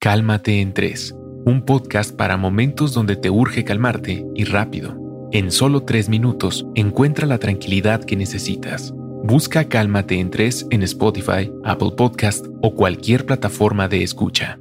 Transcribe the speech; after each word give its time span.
Cálmate 0.00 0.60
en 0.60 0.74
3, 0.74 1.16
un 1.44 1.64
podcast 1.64 2.14
para 2.14 2.36
momentos 2.36 2.94
donde 2.94 3.16
te 3.16 3.30
urge 3.30 3.64
calmarte 3.64 4.24
y 4.36 4.44
rápido. 4.44 4.96
En 5.32 5.50
solo 5.50 5.82
3 5.82 6.08
minutos 6.08 6.64
encuentra 6.76 7.26
la 7.26 7.38
tranquilidad 7.38 8.04
que 8.04 8.14
necesitas. 8.14 8.94
Busca 9.24 9.64
Cálmate 9.68 10.20
en 10.20 10.30
3 10.30 10.68
en 10.70 10.84
Spotify, 10.84 11.50
Apple 11.64 11.94
Podcast 11.96 12.46
o 12.62 12.76
cualquier 12.76 13.26
plataforma 13.26 13.88
de 13.88 14.04
escucha. 14.04 14.60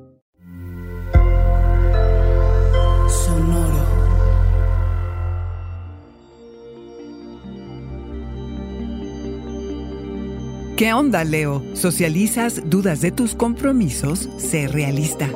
¿Qué 10.77 10.93
onda, 10.93 11.23
Leo? 11.23 11.63
¿Socializas 11.73 12.69
dudas 12.69 13.01
de 13.01 13.11
tus 13.11 13.33
compromisos? 13.33 14.29
Sé 14.37 14.67
realista. 14.67 15.27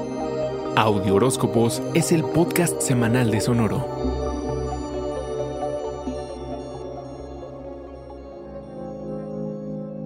Audio 0.76 1.16
Horóscopos 1.16 1.82
es 1.96 2.12
el 2.12 2.24
podcast 2.24 2.80
semanal 2.80 3.32
de 3.32 3.42
Sonoro. 3.42 3.84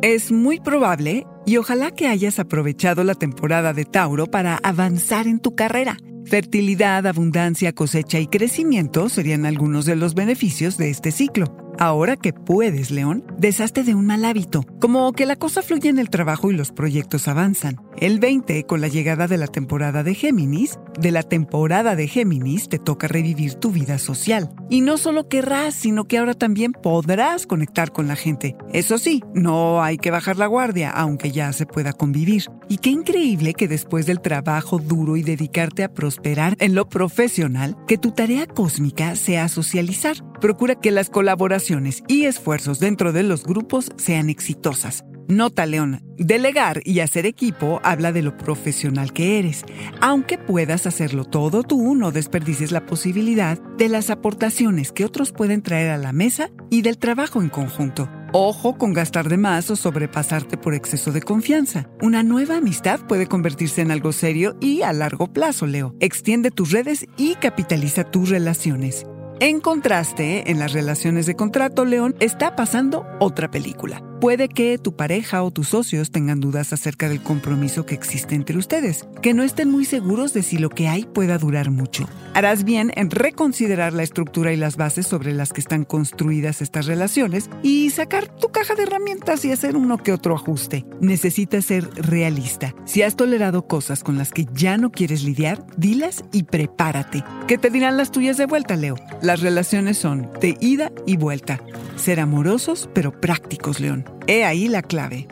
Es 0.01 0.31
muy 0.31 0.61
probable 0.61 1.27
y 1.45 1.57
ojalá 1.57 1.91
que 1.91 2.07
hayas 2.07 2.39
aprovechado 2.39 3.03
la 3.03 3.15
temporada 3.15 3.73
de 3.73 3.83
Tauro 3.83 4.27
para 4.27 4.55
avanzar 4.63 5.27
en 5.27 5.41
tu 5.41 5.53
carrera. 5.53 5.97
Fertilidad, 6.23 7.05
abundancia, 7.05 7.73
cosecha 7.73 8.21
y 8.21 8.27
crecimiento 8.27 9.09
serían 9.09 9.45
algunos 9.45 9.85
de 9.85 9.97
los 9.97 10.15
beneficios 10.15 10.77
de 10.77 10.91
este 10.91 11.11
ciclo. 11.11 11.64
Ahora 11.77 12.15
que 12.15 12.31
puedes, 12.31 12.89
León, 12.89 13.25
deshazte 13.37 13.83
de 13.83 13.95
un 13.95 14.05
mal 14.05 14.23
hábito, 14.23 14.65
como 14.79 15.11
que 15.11 15.25
la 15.25 15.35
cosa 15.35 15.61
fluye 15.61 15.89
en 15.89 15.99
el 15.99 16.09
trabajo 16.09 16.49
y 16.49 16.55
los 16.55 16.71
proyectos 16.71 17.27
avanzan. 17.27 17.84
El 17.97 18.19
20, 18.19 18.65
con 18.65 18.81
la 18.81 18.89
llegada 18.89 19.25
de 19.27 19.37
la 19.37 19.47
temporada 19.47 20.03
de 20.03 20.15
Géminis, 20.15 20.77
de 20.99 21.11
la 21.11 21.23
temporada 21.23 21.95
de 21.95 22.09
Géminis 22.09 22.67
te 22.67 22.77
toca 22.77 23.07
revivir 23.07 23.53
tu 23.53 23.71
vida 23.71 23.99
social. 23.99 24.49
Y 24.69 24.81
no 24.81 24.97
solo 24.97 25.29
querrás, 25.29 25.75
sino 25.75 26.03
que 26.03 26.17
ahora 26.17 26.33
también 26.33 26.73
podrás 26.73 27.47
conectar 27.47 27.93
con 27.93 28.09
la 28.09 28.17
gente. 28.17 28.57
Eso 28.73 28.97
sí, 28.97 29.23
no 29.33 29.81
hay 29.81 29.97
que 29.97 30.11
bajar 30.11 30.37
la 30.37 30.47
guardia, 30.47 30.89
aunque 30.89 31.31
ya 31.31 31.53
se 31.53 31.65
pueda 31.65 31.93
convivir. 31.93 32.43
Y 32.67 32.79
qué 32.79 32.89
increíble 32.89 33.53
que 33.53 33.69
después 33.69 34.05
del 34.05 34.19
trabajo 34.19 34.77
duro 34.77 35.15
y 35.15 35.23
dedicarte 35.23 35.85
a 35.85 35.93
prosperar 35.93 36.57
en 36.59 36.75
lo 36.75 36.89
profesional, 36.89 37.77
que 37.87 37.97
tu 37.97 38.11
tarea 38.11 38.45
cósmica 38.45 39.15
sea 39.15 39.47
socializar. 39.47 40.17
Procura 40.41 40.75
que 40.75 40.91
las 40.91 41.09
colaboraciones 41.09 42.03
y 42.09 42.25
esfuerzos 42.25 42.81
dentro 42.81 43.13
de 43.13 43.23
los 43.23 43.45
grupos 43.45 43.89
sean 43.95 44.29
exitosas. 44.29 45.05
Nota 45.27 45.65
León, 45.65 46.03
delegar 46.17 46.81
y 46.85 46.99
hacer 46.99 47.25
equipo 47.25 47.79
habla 47.83 48.11
de 48.11 48.21
lo 48.21 48.37
profesional 48.37 49.11
que 49.11 49.39
eres. 49.39 49.63
Aunque 49.99 50.37
puedas 50.37 50.85
hacerlo 50.85 51.25
todo 51.25 51.63
tú, 51.63 51.95
no 51.95 52.11
desperdicies 52.11 52.71
la 52.71 52.85
posibilidad 52.85 53.59
de 53.77 53.89
las 53.89 54.09
aportaciones 54.09 54.91
que 54.91 55.03
otros 55.03 55.31
pueden 55.31 55.63
traer 55.63 55.89
a 55.89 55.97
la 55.97 56.13
mesa 56.13 56.51
y 56.69 56.83
del 56.83 56.99
trabajo 56.99 57.41
en 57.41 57.49
conjunto. 57.49 58.09
Ojo 58.33 58.77
con 58.77 58.93
gastar 58.93 59.29
de 59.29 59.37
más 59.37 59.71
o 59.71 59.75
sobrepasarte 59.75 60.57
por 60.57 60.75
exceso 60.75 61.11
de 61.11 61.21
confianza. 61.21 61.89
Una 62.01 62.21
nueva 62.21 62.57
amistad 62.57 62.99
puede 63.07 63.27
convertirse 63.27 63.81
en 63.81 63.91
algo 63.91 64.11
serio 64.11 64.57
y 64.59 64.81
a 64.83 64.93
largo 64.93 65.31
plazo, 65.31 65.65
Leo. 65.65 65.95
Extiende 65.99 66.51
tus 66.51 66.71
redes 66.71 67.07
y 67.17 67.35
capitaliza 67.35 68.03
tus 68.03 68.29
relaciones. 68.29 69.05
En 69.39 69.59
contraste, 69.59 70.49
en 70.49 70.59
las 70.59 70.71
relaciones 70.71 71.25
de 71.25 71.35
contrato, 71.35 71.83
León, 71.83 72.15
está 72.19 72.55
pasando 72.55 73.05
otra 73.19 73.51
película. 73.51 74.01
Puede 74.21 74.47
que 74.47 74.77
tu 74.77 74.95
pareja 74.95 75.43
o 75.43 75.51
tus 75.51 75.69
socios 75.69 76.09
tengan 76.09 76.39
dudas 76.39 76.71
acerca 76.71 77.09
del 77.09 77.21
compromiso 77.21 77.85
que 77.85 77.95
existe 77.95 78.33
entre 78.33 78.57
ustedes, 78.57 79.05
que 79.21 79.33
no 79.33 79.43
estén 79.43 79.69
muy 79.69 79.83
seguros 79.83 80.33
de 80.33 80.41
si 80.41 80.57
lo 80.57 80.69
que 80.69 80.87
hay 80.87 81.03
pueda 81.03 81.37
durar 81.37 81.69
mucho. 81.69 82.07
Harás 82.33 82.63
bien 82.63 82.93
en 82.95 83.11
reconsiderar 83.11 83.91
la 83.91 84.03
estructura 84.03 84.53
y 84.53 84.57
las 84.57 84.77
bases 84.77 85.05
sobre 85.05 85.33
las 85.33 85.51
que 85.51 85.59
están 85.59 85.83
construidas 85.83 86.61
estas 86.61 86.85
relaciones 86.85 87.49
y 87.61 87.89
sacar 87.89 88.27
tu 88.27 88.51
caja 88.53 88.73
de 88.75 88.83
herramientas 88.83 89.43
y 89.43 89.51
hacer 89.51 89.75
uno 89.75 89.97
que 89.97 90.13
otro 90.13 90.33
ajuste. 90.33 90.85
Necesitas 91.01 91.65
ser 91.65 91.89
realista. 91.95 92.73
Si 92.85 93.01
has 93.01 93.17
tolerado 93.17 93.67
cosas 93.67 94.01
con 94.01 94.17
las 94.17 94.31
que 94.31 94.47
ya 94.53 94.77
no 94.77 94.91
quieres 94.91 95.23
lidiar, 95.23 95.65
dilas 95.75 96.23
y 96.31 96.43
prepárate. 96.43 97.23
¿Qué 97.47 97.57
te 97.57 97.69
dirán 97.69 97.97
las 97.97 98.11
tuyas 98.11 98.37
de 98.37 98.45
vuelta, 98.45 98.77
Leo? 98.77 98.95
Las 99.21 99.41
relaciones 99.41 99.97
son 99.97 100.29
de 100.39 100.55
ida 100.61 100.91
y 101.05 101.17
vuelta. 101.17 101.59
Ser 101.95 102.19
amorosos 102.19 102.89
pero 102.93 103.11
prácticos, 103.19 103.79
León. 103.79 104.05
He 104.27 104.45
ahí 104.45 104.67
la 104.67 104.81
clave. 104.81 105.27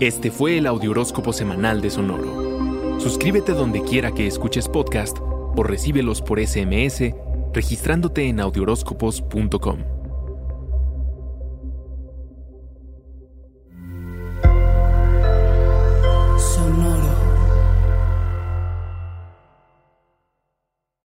Este 0.00 0.30
fue 0.30 0.58
el 0.58 0.66
Audioróscopo 0.66 1.32
Semanal 1.32 1.80
de 1.80 1.90
Sonoro. 1.90 3.00
Suscríbete 3.00 3.52
donde 3.52 3.82
quiera 3.82 4.12
que 4.12 4.26
escuches 4.26 4.68
podcast 4.68 5.18
o 5.20 5.62
recíbelos 5.62 6.22
por 6.22 6.40
SMS 6.44 7.14
registrándote 7.52 8.28
en 8.28 8.40
audioróscopos.com. 8.40 9.97